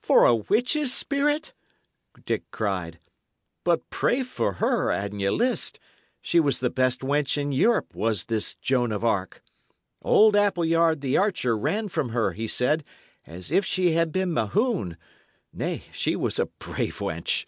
[0.00, 1.54] "For a witch's spirit?"
[2.26, 2.98] Dick cried.
[3.62, 5.78] "But pray for her, an ye list;
[6.20, 9.40] she was the best wench in Europe, was this Joan of Arc.
[10.02, 12.82] Old Appleyard the archer ran from her, he said,
[13.24, 14.96] as if she had been Mahoun.
[15.52, 17.44] Nay, she was a brave wench."